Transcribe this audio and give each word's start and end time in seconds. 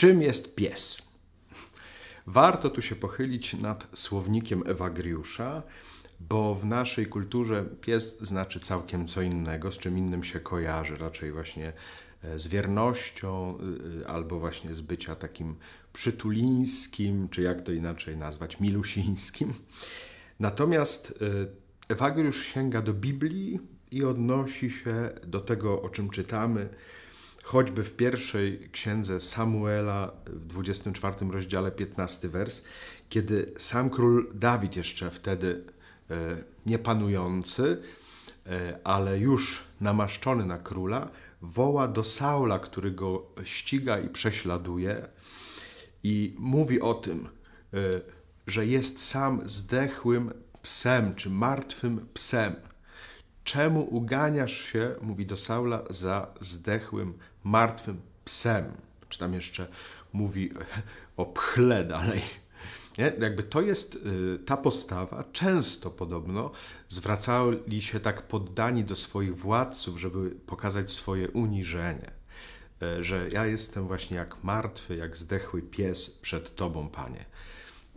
Czym 0.00 0.22
jest 0.22 0.54
pies? 0.54 1.02
Warto 2.26 2.70
tu 2.70 2.82
się 2.82 2.96
pochylić 2.96 3.54
nad 3.54 3.86
słownikiem 3.94 4.62
Ewagriusza, 4.66 5.62
bo 6.20 6.54
w 6.54 6.64
naszej 6.64 7.06
kulturze 7.06 7.64
pies 7.80 8.18
znaczy 8.20 8.60
całkiem 8.60 9.06
co 9.06 9.22
innego, 9.22 9.72
z 9.72 9.78
czym 9.78 9.98
innym 9.98 10.24
się 10.24 10.40
kojarzy, 10.40 10.94
raczej 10.94 11.32
właśnie 11.32 11.72
e, 12.24 12.38
z 12.38 12.46
wiernością 12.46 13.58
y, 13.96 14.00
y, 14.00 14.06
albo 14.06 14.38
właśnie 14.38 14.74
z 14.74 14.80
bycia 14.80 15.16
takim 15.16 15.54
przytulińskim, 15.92 17.28
czy 17.28 17.42
jak 17.42 17.62
to 17.62 17.72
inaczej 17.72 18.16
nazwać, 18.16 18.60
milusińskim. 18.60 19.54
Natomiast 20.38 21.14
e, 21.88 21.92
Ewagriusz 21.92 22.46
sięga 22.46 22.82
do 22.82 22.94
Biblii 22.94 23.60
i 23.90 24.04
odnosi 24.04 24.70
się 24.70 25.10
do 25.26 25.40
tego, 25.40 25.82
o 25.82 25.88
czym 25.88 26.10
czytamy, 26.10 26.68
choćby 27.42 27.84
w 27.84 27.96
pierwszej 27.96 28.68
księdze 28.72 29.20
Samuela, 29.20 30.12
w 30.26 30.46
24 30.46 31.16
rozdziale, 31.30 31.70
15 31.70 32.28
wers, 32.28 32.64
kiedy 33.08 33.52
sam 33.58 33.90
król 33.90 34.30
Dawid, 34.34 34.76
jeszcze 34.76 35.10
wtedy 35.10 35.64
e, 36.10 36.36
niepanujący, 36.66 37.82
e, 38.46 38.78
ale 38.84 39.18
już 39.18 39.62
namaszczony 39.80 40.46
na 40.46 40.58
króla, 40.58 41.08
woła 41.42 41.88
do 41.88 42.04
Saula, 42.04 42.58
który 42.58 42.90
go 42.90 43.26
ściga 43.44 43.98
i 43.98 44.08
prześladuje, 44.08 45.08
i 46.02 46.34
mówi 46.38 46.80
o 46.80 46.94
tym, 46.94 47.28
e, 47.74 47.78
że 48.46 48.66
jest 48.66 49.02
sam 49.02 49.40
zdechłym 49.46 50.32
psem, 50.62 51.14
czy 51.14 51.30
martwym 51.30 52.06
psem. 52.14 52.54
Czemu 53.44 53.94
uganiasz 53.94 54.60
się, 54.72 54.94
mówi 55.00 55.26
do 55.26 55.36
Saula, 55.36 55.82
za 55.90 56.26
zdechłym, 56.40 57.18
martwym 57.44 58.00
psem? 58.24 58.72
Czy 59.08 59.18
tam 59.18 59.34
jeszcze 59.34 59.66
mówi 60.12 60.50
o 61.16 61.26
pchle 61.26 61.84
dalej. 61.84 62.22
Nie? 62.98 63.12
Jakby 63.20 63.42
to 63.42 63.60
jest 63.60 63.94
y, 63.94 64.38
ta 64.46 64.56
postawa. 64.56 65.24
Często 65.32 65.90
podobno 65.90 66.50
zwracali 66.88 67.82
się 67.82 68.00
tak 68.00 68.22
poddani 68.22 68.84
do 68.84 68.96
swoich 68.96 69.36
władców, 69.36 70.00
żeby 70.00 70.30
pokazać 70.30 70.90
swoje 70.90 71.30
uniżenie. 71.30 72.10
Y, 72.82 73.04
że 73.04 73.30
ja 73.30 73.46
jestem 73.46 73.86
właśnie 73.86 74.16
jak 74.16 74.44
martwy, 74.44 74.96
jak 74.96 75.16
zdechły 75.16 75.62
pies 75.62 76.10
przed 76.10 76.54
Tobą, 76.54 76.88
Panie. 76.88 77.24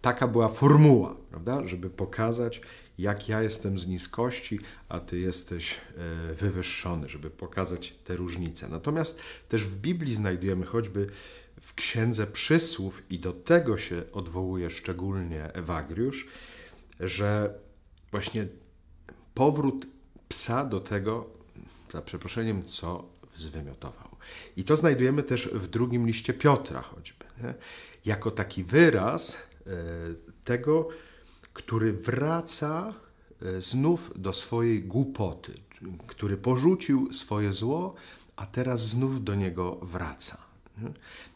Taka 0.00 0.28
była 0.28 0.48
formuła, 0.48 1.16
prawda? 1.30 1.68
Żeby 1.68 1.90
pokazać, 1.90 2.60
jak 3.00 3.28
ja 3.28 3.42
jestem 3.42 3.78
z 3.78 3.86
niskości, 3.86 4.60
a 4.88 5.00
ty 5.00 5.18
jesteś 5.18 5.72
e, 5.72 6.34
wywyższony, 6.34 7.08
żeby 7.08 7.30
pokazać 7.30 7.94
te 8.04 8.16
różnice. 8.16 8.68
Natomiast 8.68 9.20
też 9.48 9.64
w 9.64 9.76
Biblii 9.76 10.16
znajdujemy 10.16 10.66
choćby 10.66 11.06
w 11.60 11.74
Księdze 11.74 12.26
Przysłów, 12.26 13.02
i 13.10 13.18
do 13.18 13.32
tego 13.32 13.78
się 13.78 14.02
odwołuje 14.12 14.70
szczególnie 14.70 15.52
Ewagriusz, 15.52 16.26
że 17.00 17.54
właśnie 18.10 18.46
powrót 19.34 19.86
psa 20.28 20.64
do 20.64 20.80
tego, 20.80 21.30
za 21.92 22.02
przeproszeniem, 22.02 22.64
co 22.64 23.08
zwymiotował. 23.36 24.16
I 24.56 24.64
to 24.64 24.76
znajdujemy 24.76 25.22
też 25.22 25.48
w 25.48 25.66
drugim 25.68 26.06
liście 26.06 26.34
Piotra 26.34 26.82
choćby, 26.82 27.24
nie? 27.42 27.54
jako 28.04 28.30
taki 28.30 28.64
wyraz 28.64 29.36
e, 29.36 29.70
tego, 30.44 30.88
który 31.60 31.92
wraca 31.92 32.94
e, 33.42 33.62
znów 33.62 34.12
do 34.16 34.32
swojej 34.32 34.82
głupoty, 34.82 35.52
który 36.06 36.36
porzucił 36.36 37.14
swoje 37.14 37.52
zło, 37.52 37.94
a 38.36 38.46
teraz 38.46 38.80
znów 38.80 39.24
do 39.24 39.34
niego 39.34 39.76
wraca. 39.82 40.36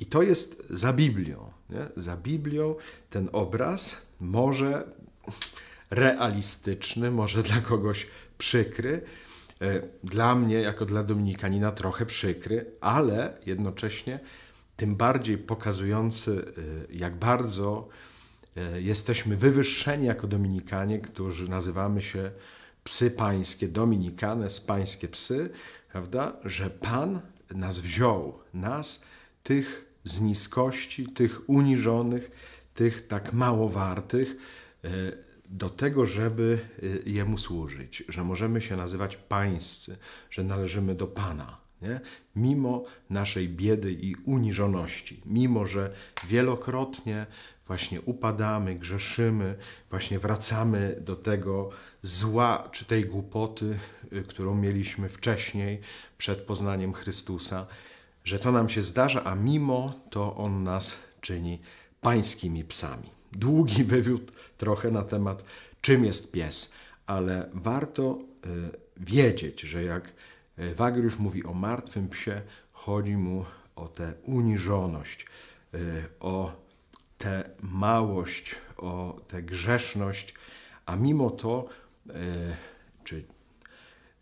I 0.00 0.06
to 0.06 0.22
jest 0.22 0.62
za 0.70 0.92
Biblią. 0.92 1.50
Nie? 1.70 1.86
Za 1.96 2.16
Biblią 2.16 2.74
ten 3.10 3.28
obraz 3.32 3.96
może 4.20 4.84
realistyczny, 5.90 7.10
może 7.10 7.42
dla 7.42 7.60
kogoś 7.60 8.06
przykry, 8.38 9.02
e, 9.60 9.82
dla 10.04 10.34
mnie, 10.34 10.56
jako 10.56 10.86
dla 10.86 11.02
Dominikanina, 11.04 11.72
trochę 11.72 12.06
przykry, 12.06 12.66
ale 12.80 13.38
jednocześnie 13.46 14.20
tym 14.76 14.96
bardziej 14.96 15.38
pokazujący, 15.38 16.52
e, 16.90 16.94
jak 16.94 17.16
bardzo 17.16 17.88
jesteśmy 18.78 19.36
wywyższeni 19.36 20.06
jako 20.06 20.26
Dominikanie, 20.26 20.98
którzy 20.98 21.48
nazywamy 21.48 22.02
się 22.02 22.30
psy 22.84 23.10
pańskie, 23.10 23.68
Dominikanes, 23.68 24.60
pańskie 24.60 25.08
psy, 25.08 25.50
prawda? 25.92 26.36
Że 26.44 26.70
Pan 26.70 27.20
nas 27.50 27.78
wziął, 27.78 28.38
nas, 28.54 29.04
tych 29.42 29.84
z 30.04 30.20
niskości, 30.20 31.06
tych 31.06 31.50
uniżonych, 31.50 32.30
tych 32.74 33.06
tak 33.06 33.32
mało 33.32 33.68
wartych, 33.68 34.36
e, 34.84 34.88
do 35.48 35.70
tego, 35.70 36.06
żeby 36.06 36.58
e, 36.82 37.10
Jemu 37.10 37.38
służyć, 37.38 38.04
że 38.08 38.24
możemy 38.24 38.60
się 38.60 38.76
nazywać 38.76 39.16
pańscy, 39.16 39.96
że 40.30 40.44
należymy 40.44 40.94
do 40.94 41.06
Pana. 41.06 41.65
Nie? 41.82 42.00
Mimo 42.36 42.84
naszej 43.10 43.48
biedy 43.48 43.92
i 43.92 44.14
uniżoności, 44.14 45.20
mimo 45.26 45.66
że 45.66 45.92
wielokrotnie 46.28 47.26
właśnie 47.66 48.00
upadamy, 48.00 48.74
grzeszymy, 48.74 49.54
właśnie 49.90 50.18
wracamy 50.18 50.96
do 51.00 51.16
tego 51.16 51.70
zła 52.02 52.68
czy 52.72 52.84
tej 52.84 53.04
głupoty, 53.04 53.78
y, 54.12 54.22
którą 54.22 54.54
mieliśmy 54.54 55.08
wcześniej 55.08 55.80
przed 56.18 56.38
poznaniem 56.38 56.92
Chrystusa, 56.92 57.66
że 58.24 58.38
to 58.38 58.52
nam 58.52 58.68
się 58.68 58.82
zdarza, 58.82 59.24
a 59.24 59.34
mimo 59.34 60.00
to 60.10 60.36
On 60.36 60.62
nas 60.62 60.96
czyni 61.20 61.60
pańskimi 62.00 62.64
psami. 62.64 63.10
Długi 63.32 63.84
wywiód 63.94 64.32
trochę 64.58 64.90
na 64.90 65.02
temat, 65.02 65.44
czym 65.80 66.04
jest 66.04 66.32
pies, 66.32 66.72
ale 67.06 67.50
warto 67.54 68.18
y, 68.46 68.70
wiedzieć, 68.96 69.60
że 69.60 69.84
jak 69.84 70.12
Wagriusz 70.76 71.18
mówi 71.18 71.44
o 71.44 71.54
martwym 71.54 72.08
psie, 72.08 72.42
chodzi 72.72 73.16
mu 73.16 73.44
o 73.76 73.88
tę 73.88 74.14
uniżoność, 74.24 75.26
y, 75.74 76.04
o 76.20 76.66
tę 77.18 77.50
małość, 77.60 78.56
o 78.76 79.20
tę 79.28 79.42
grzeszność, 79.42 80.34
a 80.86 80.96
mimo 80.96 81.30
to, 81.30 81.68
e, 82.08 82.12
czy 83.04 83.24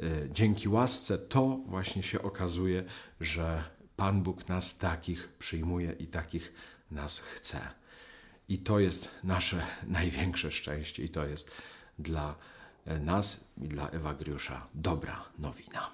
e, 0.00 0.02
dzięki 0.30 0.68
łasce, 0.68 1.18
to 1.18 1.60
właśnie 1.66 2.02
się 2.02 2.22
okazuje, 2.22 2.84
że 3.20 3.64
Pan 3.96 4.22
Bóg 4.22 4.48
nas 4.48 4.78
takich 4.78 5.28
przyjmuje 5.28 5.92
i 5.92 6.06
takich 6.06 6.52
nas 6.90 7.20
chce. 7.20 7.60
I 8.48 8.58
to 8.58 8.78
jest 8.80 9.08
nasze 9.24 9.66
największe 9.86 10.52
szczęście, 10.52 11.04
i 11.04 11.08
to 11.08 11.26
jest 11.26 11.50
dla 11.98 12.34
nas 13.00 13.44
i 13.62 13.68
dla 13.68 13.88
Ewagriusza 13.88 14.66
dobra 14.74 15.24
nowina. 15.38 15.90